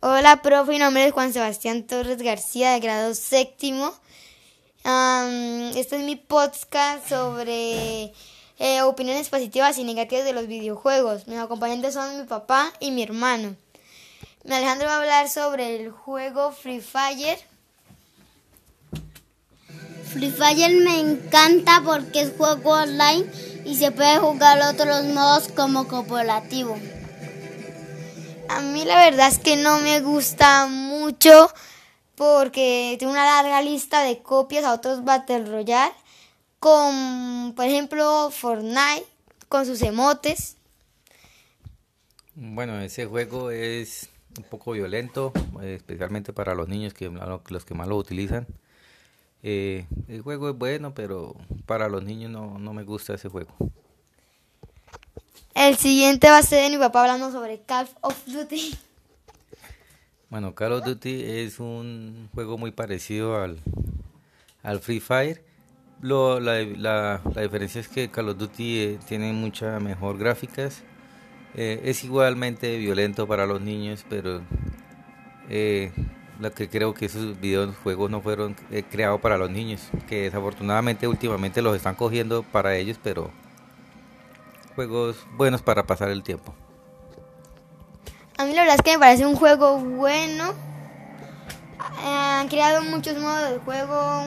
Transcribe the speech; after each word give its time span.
Hola, 0.00 0.42
profe, 0.42 0.72
mi 0.72 0.78
nombre 0.78 1.06
es 1.06 1.12
Juan 1.14 1.32
Sebastián 1.32 1.84
Torres 1.84 2.20
García, 2.20 2.72
de 2.72 2.80
grado 2.80 3.14
séptimo. 3.14 3.94
este 5.74 5.96
es 5.96 6.02
mi 6.04 6.16
podcast 6.16 7.08
sobre 7.08 8.12
eh, 8.58 8.82
opiniones 8.82 9.30
positivas 9.30 9.78
y 9.78 9.84
negativas 9.84 10.26
de 10.26 10.34
los 10.34 10.48
videojuegos. 10.48 11.26
Mis 11.28 11.38
acompañantes 11.38 11.94
son 11.94 12.18
mi 12.18 12.24
papá 12.24 12.74
y 12.78 12.90
mi 12.90 13.02
hermano. 13.04 13.56
Mi 14.44 14.54
Alejandro 14.54 14.86
va 14.86 14.96
a 14.96 14.98
hablar 14.98 15.30
sobre 15.30 15.76
el 15.76 15.90
juego 15.90 16.52
Free 16.52 16.82
Fire. 16.82 17.38
Free 20.12 20.30
Fire 20.30 20.76
me 20.76 21.00
encanta 21.00 21.80
porque 21.82 22.20
es 22.20 22.32
juego 22.36 22.72
online 22.72 23.24
y 23.64 23.76
se 23.76 23.92
puede 23.92 24.18
jugar 24.18 24.60
otros 24.60 25.04
modos 25.04 25.48
como 25.48 25.88
cooperativo. 25.88 26.76
A 28.48 28.60
mí 28.60 28.84
la 28.84 28.96
verdad 28.96 29.28
es 29.28 29.38
que 29.38 29.56
no 29.56 29.80
me 29.80 30.00
gusta 30.00 30.66
mucho 30.66 31.50
porque 32.14 32.96
tiene 32.98 33.12
una 33.12 33.24
larga 33.24 33.60
lista 33.62 34.02
de 34.02 34.22
copias 34.22 34.64
a 34.64 34.72
otros 34.72 35.04
Battle 35.04 35.44
Royale 35.44 35.92
con, 36.58 37.54
por 37.54 37.64
ejemplo, 37.66 38.30
Fortnite 38.30 39.06
con 39.48 39.66
sus 39.66 39.82
emotes. 39.82 40.56
Bueno, 42.34 42.80
ese 42.80 43.06
juego 43.06 43.50
es 43.50 44.08
un 44.36 44.44
poco 44.44 44.72
violento, 44.72 45.32
especialmente 45.62 46.32
para 46.32 46.54
los 46.54 46.68
niños 46.68 46.94
que 46.94 47.10
los 47.48 47.64
que 47.64 47.74
más 47.74 47.88
lo 47.88 47.96
utilizan. 47.96 48.46
Eh, 49.42 49.86
el 50.08 50.22
juego 50.22 50.50
es 50.50 50.56
bueno, 50.56 50.94
pero 50.94 51.34
para 51.66 51.88
los 51.88 52.04
niños 52.04 52.30
no, 52.30 52.58
no 52.58 52.72
me 52.72 52.84
gusta 52.84 53.14
ese 53.14 53.28
juego. 53.28 53.54
El 55.56 55.76
siguiente 55.76 56.28
va 56.28 56.36
a 56.36 56.42
ser 56.42 56.70
mi 56.70 56.76
papá 56.76 57.00
hablando 57.00 57.32
sobre 57.32 57.62
Call 57.62 57.88
of 58.02 58.14
Duty. 58.26 58.76
Bueno, 60.28 60.54
Call 60.54 60.72
of 60.74 60.84
Duty 60.84 61.22
es 61.24 61.58
un 61.60 62.28
juego 62.34 62.58
muy 62.58 62.72
parecido 62.72 63.40
al, 63.42 63.58
al 64.62 64.80
Free 64.80 65.00
Fire. 65.00 65.42
Lo, 66.02 66.40
la, 66.40 66.60
la, 66.62 67.22
diferencia 67.40 67.80
es 67.80 67.88
que 67.88 68.10
Call 68.10 68.28
of 68.28 68.36
Duty 68.36 68.78
eh, 68.80 68.98
tiene 69.08 69.32
muchas 69.32 69.80
mejor 69.80 70.18
gráficas. 70.18 70.82
Eh, 71.54 71.80
es 71.84 72.04
igualmente 72.04 72.76
violento 72.76 73.26
para 73.26 73.46
los 73.46 73.62
niños, 73.62 74.04
pero 74.10 74.42
eh, 75.48 75.90
que 76.54 76.68
creo 76.68 76.92
que 76.92 77.06
esos 77.06 77.40
videojuegos 77.40 78.10
no 78.10 78.20
fueron 78.20 78.56
eh, 78.70 78.82
creados 78.82 79.22
para 79.22 79.38
los 79.38 79.50
niños, 79.50 79.88
que 80.06 80.24
desafortunadamente 80.24 81.08
últimamente 81.08 81.62
los 81.62 81.74
están 81.74 81.94
cogiendo 81.94 82.42
para 82.42 82.76
ellos, 82.76 83.00
pero 83.02 83.30
juegos 84.76 85.16
buenos 85.32 85.62
para 85.62 85.84
pasar 85.84 86.10
el 86.10 86.22
tiempo. 86.22 86.54
A 88.38 88.44
mí 88.44 88.52
la 88.52 88.60
verdad 88.60 88.76
es 88.76 88.82
que 88.82 88.92
me 88.92 88.98
parece 88.98 89.26
un 89.26 89.34
juego 89.34 89.78
bueno. 89.78 90.52
Han 92.04 92.48
creado 92.48 92.82
muchos 92.84 93.16
modos 93.16 93.50
de 93.50 93.58
juego 93.58 94.22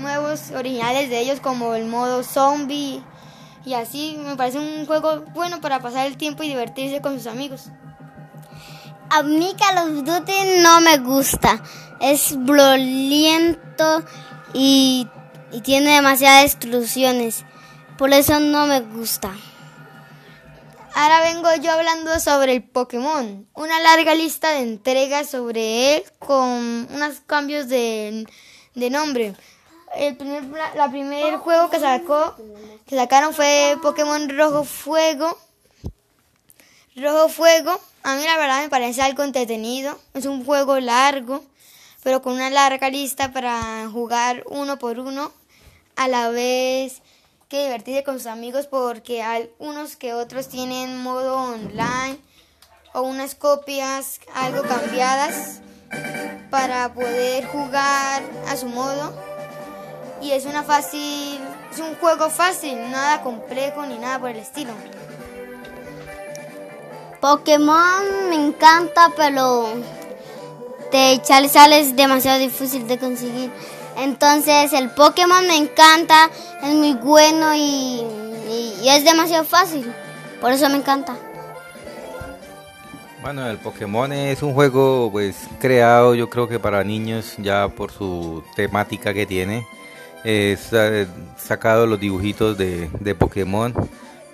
nuevos, 0.00 0.50
originales 0.50 1.08
de 1.08 1.20
ellos, 1.20 1.40
como 1.40 1.74
el 1.74 1.86
modo 1.86 2.24
zombie 2.24 3.02
y 3.64 3.74
así. 3.74 4.18
Me 4.24 4.36
parece 4.36 4.58
un 4.58 4.84
juego 4.84 5.24
bueno 5.32 5.60
para 5.60 5.78
pasar 5.78 6.06
el 6.06 6.16
tiempo 6.16 6.42
y 6.42 6.48
divertirse 6.48 7.00
con 7.00 7.16
sus 7.16 7.28
amigos. 7.28 7.68
A 9.10 9.22
mí 9.22 9.54
Call 9.58 9.78
of 9.78 10.04
Duty 10.04 10.62
no 10.62 10.80
me 10.80 10.98
gusta. 10.98 11.62
Es 12.00 12.36
broliento 12.36 14.02
y, 14.52 15.06
y 15.52 15.60
tiene 15.60 15.94
demasiadas 15.94 16.42
destrucciones. 16.42 17.44
Por 17.96 18.12
eso 18.12 18.40
no 18.40 18.66
me 18.66 18.80
gusta. 18.80 19.32
Ahora 20.94 21.20
vengo 21.20 21.54
yo 21.62 21.72
hablando 21.72 22.18
sobre 22.18 22.54
el 22.54 22.62
Pokémon. 22.62 23.46
Una 23.54 23.80
larga 23.80 24.14
lista 24.14 24.50
de 24.50 24.60
entregas 24.60 25.30
sobre 25.30 25.96
él 25.96 26.04
con 26.18 26.88
unos 26.92 27.20
cambios 27.26 27.68
de, 27.68 28.26
nombre. 28.74 29.34
El 29.94 30.16
primer, 30.16 30.44
la 30.74 30.90
primer 30.90 31.36
juego 31.36 31.70
que 31.70 31.80
sacó 31.80 32.36
que 32.86 32.96
sacaron 32.96 33.34
fue 33.34 33.78
Pokémon 33.82 34.28
Rojo 34.36 34.64
Fuego. 34.64 35.38
Rojo 36.96 37.28
Fuego, 37.28 37.80
a 38.02 38.16
mí 38.16 38.24
la 38.24 38.36
verdad 38.36 38.62
me 38.62 38.68
parece 38.68 39.02
algo 39.02 39.22
entretenido. 39.22 39.98
Es 40.14 40.26
un 40.26 40.44
juego 40.44 40.80
largo, 40.80 41.44
pero 42.02 42.20
con 42.20 42.34
una 42.34 42.50
larga 42.50 42.90
lista 42.90 43.32
para 43.32 43.88
jugar 43.90 44.44
uno 44.48 44.78
por 44.78 44.98
uno. 44.98 45.32
A 45.96 46.08
la 46.08 46.30
vez 46.30 47.02
que 47.50 47.64
divertirse 47.64 48.04
con 48.04 48.14
sus 48.14 48.28
amigos 48.28 48.68
porque 48.68 49.22
hay 49.22 49.50
unos 49.58 49.96
que 49.96 50.14
otros 50.14 50.48
tienen 50.48 50.96
modo 51.02 51.34
online 51.34 52.16
o 52.94 53.02
unas 53.02 53.34
copias 53.34 54.20
algo 54.34 54.62
cambiadas 54.62 55.60
para 56.48 56.94
poder 56.94 57.44
jugar 57.46 58.22
a 58.48 58.56
su 58.56 58.66
modo. 58.66 59.12
Y 60.22 60.30
es 60.30 60.44
una 60.46 60.62
fácil 60.62 61.40
es 61.72 61.80
un 61.80 61.96
juego 61.96 62.30
fácil 62.30 62.78
nada 62.90 63.22
complejo 63.22 63.84
ni 63.84 63.98
nada 63.98 64.20
por 64.20 64.30
el 64.30 64.38
estilo. 64.38 64.72
Pokémon 67.20 68.28
me 68.28 68.36
encanta 68.36 69.12
pero 69.16 69.66
de 70.92 71.20
Charizard 71.20 71.72
es 71.72 71.96
demasiado 71.96 72.38
difícil 72.38 72.86
de 72.86 72.96
conseguir 72.98 73.50
entonces 74.00 74.72
el 74.72 74.90
Pokémon 74.90 75.46
me 75.46 75.56
encanta, 75.56 76.30
es 76.62 76.74
muy 76.74 76.94
bueno 76.94 77.54
y, 77.54 78.02
es 78.84 79.04
demasiado 79.04 79.44
fácil. 79.44 79.92
Por 80.40 80.52
eso 80.52 80.68
me 80.68 80.76
encanta. 80.76 81.16
Bueno, 83.22 83.46
el 83.48 83.58
Pokémon 83.58 84.10
es 84.12 84.42
un 84.42 84.54
juego 84.54 85.10
pues 85.12 85.36
creado 85.60 86.14
yo 86.14 86.30
creo 86.30 86.48
que 86.48 86.58
para 86.58 86.82
niños 86.82 87.34
ya 87.36 87.68
por 87.68 87.92
su 87.92 88.42
temática 88.56 89.12
que 89.12 89.26
tiene. 89.26 89.66
Es 90.24 90.72
eh, 90.72 91.06
sacado 91.36 91.86
los 91.86 92.00
dibujitos 92.00 92.56
de, 92.56 93.14
Pokémon. 93.18 93.74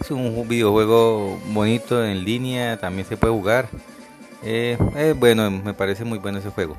Es 0.00 0.10
un 0.10 0.46
videojuego 0.48 1.38
bonito 1.48 2.04
en 2.04 2.24
línea, 2.24 2.78
también 2.78 3.06
se 3.08 3.16
puede 3.16 3.32
jugar. 3.32 3.68
Eh, 4.42 4.78
bueno, 5.18 5.50
me 5.50 5.74
parece 5.74 6.04
muy 6.04 6.18
bueno 6.18 6.38
ese 6.38 6.50
juego. 6.50 6.76